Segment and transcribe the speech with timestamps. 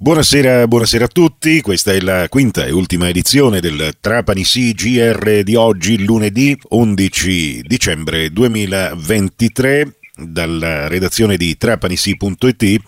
[0.00, 5.56] Buonasera, buonasera, a tutti, questa è la quinta e ultima edizione del Trapani CGR di
[5.56, 12.80] oggi, lunedì 11 dicembre 2023 dalla redazione di trapanisi.it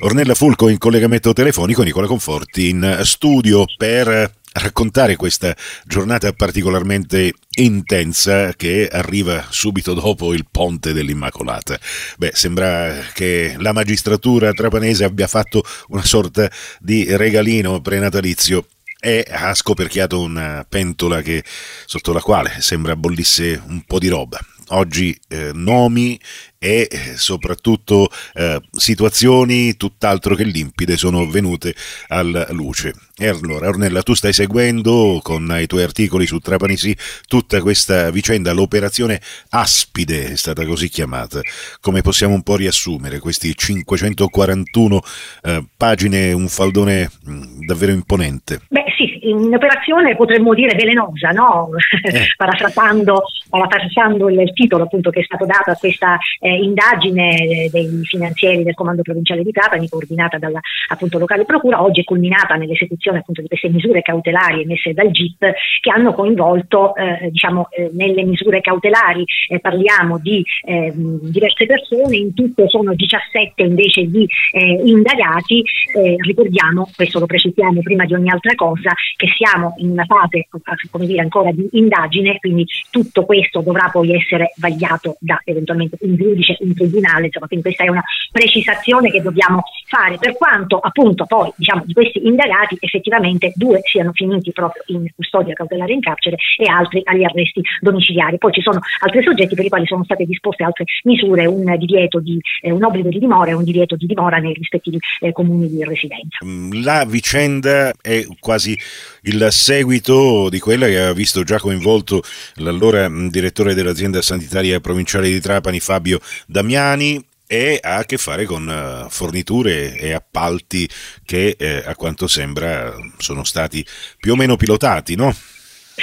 [0.00, 5.54] Ornella Fulco in collegamento telefonico, Nicola Conforti in studio per raccontare questa
[5.84, 11.78] giornata particolarmente intensa che arriva subito dopo il ponte dell'Immacolata.
[12.18, 18.66] Beh, sembra che la magistratura trapanese abbia fatto una sorta di regalino prenatalizio
[19.00, 21.42] e ha scoperchiato una pentola che,
[21.86, 24.38] sotto la quale sembra bollisse un po' di roba.
[24.72, 26.18] Oggi eh, nomi
[26.62, 31.74] e eh, soprattutto eh, situazioni tutt'altro che limpide sono venute
[32.08, 32.92] alla luce.
[33.16, 36.94] E allora, Ornella, tu stai seguendo con i tuoi articoli su Trapanisi
[37.26, 39.20] tutta questa vicenda, l'operazione
[39.50, 41.40] Aspide è stata così chiamata.
[41.80, 45.00] Come possiamo un po' riassumere questi 541
[45.42, 48.60] eh, pagine, un faldone mh, mm, davvero imponente?
[48.68, 51.70] Beh sì, un'operazione potremmo dire velenosa, no?
[52.02, 52.26] Eh.
[52.36, 57.88] parafrasando, parafrasando il titolo appunto che è stato dato a questa eh, eh, indagine dei
[58.04, 63.18] finanzieri del comando provinciale di Trapani, coordinata dalla appunto, locale procura, oggi è culminata nell'esecuzione
[63.18, 65.38] appunto, di queste misure cautelari emesse dal GIP
[65.80, 72.34] che hanno coinvolto eh, diciamo, eh, nelle misure cautelari eh, parliamo di diverse persone, in
[72.34, 75.62] tutto sono 17 invece di eh, indagati,
[75.94, 80.48] eh, ricordiamo, questo lo precisiamo prima di ogni altra cosa, che siamo in una fase
[80.90, 86.16] come dire, ancora di indagine, quindi tutto questo dovrà poi essere vagliato da eventualmente un
[86.16, 91.24] giudice in tribunale, insomma, quindi questa è una precisazione che dobbiamo fare, per quanto appunto
[91.26, 96.36] poi diciamo, di questi indagati effettivamente due siano finiti proprio in custodia cautelare in carcere
[96.58, 98.38] e altri agli arresti domiciliari.
[98.38, 102.20] Poi ci sono altri soggetti per i quali sono state disposte altre misure, un divieto
[102.20, 105.68] di eh, un obbligo di dimora e un divieto di dimora nei rispettivi eh, comuni
[105.68, 106.38] di residenza.
[106.82, 108.78] La vicenda è quasi
[109.22, 112.22] il seguito di quella che ha visto già coinvolto
[112.54, 118.44] l'allora mm, direttore dell'azienda sanitaria provinciale di Trapani Fabio Damiani e ha a che fare
[118.44, 120.88] con eh, forniture e appalti
[121.24, 123.84] che eh, a quanto sembra sono stati
[124.18, 125.34] più o meno pilotati, no?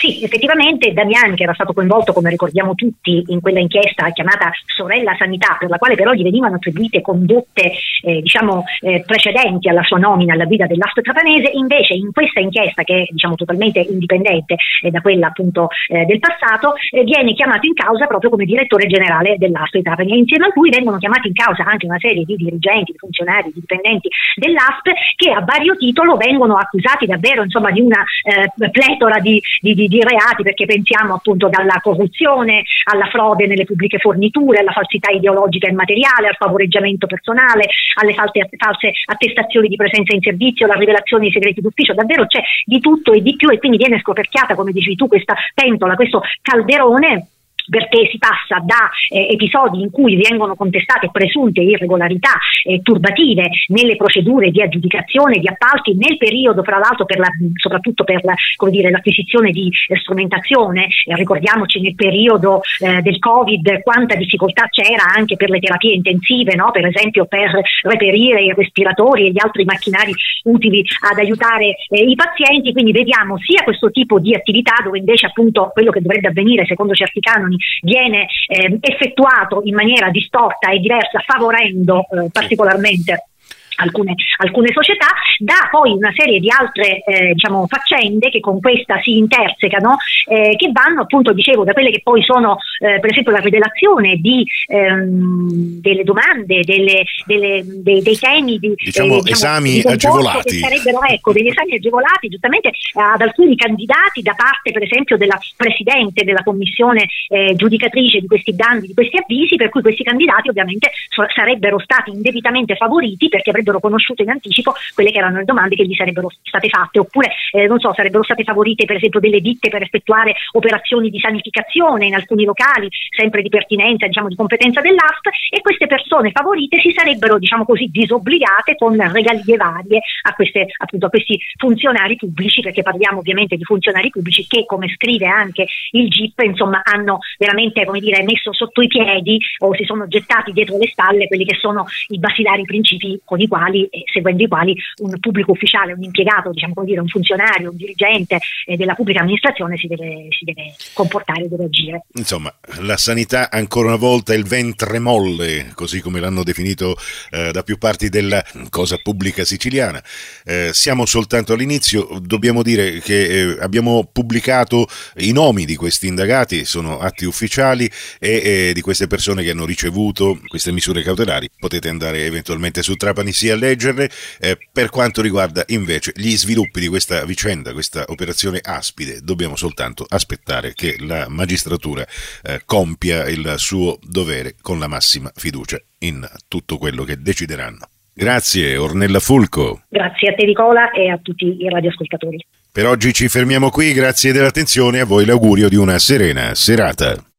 [0.00, 5.14] Sì, effettivamente Damiani, che era stato coinvolto, come ricordiamo tutti, in quella inchiesta chiamata Sorella
[5.16, 7.72] Sanità, per la quale però gli venivano attribuite condotte
[8.02, 12.82] eh, diciamo, eh, precedenti alla sua nomina alla guida dell'Asto Trapanese, invece in questa inchiesta,
[12.82, 17.66] che è diciamo, totalmente indipendente eh, da quella appunto eh, del passato, eh, viene chiamato
[17.66, 20.12] in causa proprio come direttore generale dell'Asto Trapani.
[20.12, 23.52] E insieme a lui vengono chiamati in causa anche una serie di dirigenti, di funzionari,
[23.52, 29.18] di dipendenti dell'ASP che a vario titolo vengono accusati davvero insomma, di una eh, pletora
[29.20, 34.58] di, di di, di, reati perché pensiamo appunto dalla corruzione alla frode nelle pubbliche forniture,
[34.58, 37.68] alla falsità ideologica e materiale, al favoreggiamento personale,
[38.00, 42.40] alle false, false attestazioni di presenza in servizio, alla rivelazione di segreti d'ufficio, davvero c'è
[42.64, 46.22] di tutto e di più e quindi viene scoperchiata, come dici tu, questa pentola, questo
[46.42, 47.28] calderone
[47.68, 52.32] perché si passa da eh, episodi in cui vengono contestate presunte irregolarità
[52.64, 58.04] eh, turbative nelle procedure di aggiudicazione di appalti nel periodo fra l'altro per la, soprattutto
[58.04, 58.34] per la,
[58.68, 65.36] dire, l'acquisizione di eh, strumentazione ricordiamoci nel periodo eh, del covid quanta difficoltà c'era anche
[65.36, 66.70] per le terapie intensive no?
[66.70, 70.12] per esempio per reperire i respiratori e gli altri macchinari
[70.44, 75.26] utili ad aiutare eh, i pazienti quindi vediamo sia questo tipo di attività dove invece
[75.26, 80.78] appunto quello che dovrebbe avvenire secondo certi canoni viene eh, effettuato in maniera distorta e
[80.78, 83.28] diversa, favorendo eh, particolarmente
[83.76, 85.08] Alcune, alcune, società,
[85.38, 89.96] da poi una serie di altre eh, diciamo, faccende che con questa si intersecano,
[90.28, 94.16] eh, che vanno appunto, dicevo, da quelle che poi sono eh, per esempio la rivelazione
[94.16, 99.86] di, ehm, delle domande, delle, delle, dei, dei, temi di, diciamo, eh, diciamo, esami di
[99.86, 100.58] agevolati.
[100.58, 106.24] sarebbero ecco, degli esami agevolati giustamente ad alcuni candidati da parte per esempio della Presidente
[106.24, 110.90] della Commissione eh, giudicatrice di questi bandi, di questi avvisi, per cui questi candidati ovviamente
[111.08, 115.44] so, sarebbero stati indebitamente favoriti perché avrebbero avrebbero conosciuto in anticipo quelle che erano le
[115.44, 119.20] domande che gli sarebbero state fatte, oppure eh, non so, sarebbero state favorite per esempio
[119.20, 124.36] delle ditte per effettuare operazioni di sanificazione in alcuni locali, sempre di pertinenza, diciamo di
[124.36, 130.34] competenza dell'ASP, e queste persone favorite si sarebbero, diciamo così, disobbligate con regalie varie a,
[130.34, 135.26] queste, appunto, a questi funzionari pubblici, perché parliamo ovviamente di funzionari pubblici che, come scrive
[135.26, 140.06] anche il GIP, insomma, hanno veramente, come dire, messo sotto i piedi o si sono
[140.06, 144.02] gettati dietro le spalle quelli che sono i basilari principi con i quali quali, eh,
[144.12, 148.76] seguendo i quali un pubblico ufficiale, un impiegato, diciamo così, un funzionario, un dirigente eh,
[148.76, 152.04] della pubblica amministrazione si deve, si deve comportare, deve agire.
[152.14, 156.96] Insomma, la sanità ancora una volta è il ventre molle, così come l'hanno definito
[157.30, 160.02] eh, da più parti della cosa pubblica siciliana.
[160.44, 166.64] Eh, siamo soltanto all'inizio, dobbiamo dire che eh, abbiamo pubblicato i nomi di questi indagati,
[166.64, 171.48] sono atti ufficiali e di queste persone che hanno ricevuto queste misure cautelari.
[171.56, 174.08] Potete andare eventualmente su Trapani sì a leggerle.
[174.40, 180.06] Eh, per quanto riguarda invece gli sviluppi di questa vicenda, questa operazione aspide, dobbiamo soltanto
[180.08, 182.06] aspettare che la magistratura
[182.42, 187.88] eh, compia il suo dovere con la massima fiducia in tutto quello che decideranno.
[188.16, 189.82] Grazie Ornella Fulco.
[189.88, 192.38] Grazie a te Nicola e a tutti i radioascoltatori.
[192.70, 197.33] Per oggi ci fermiamo qui, grazie dell'attenzione e a voi l'augurio di una serena serata.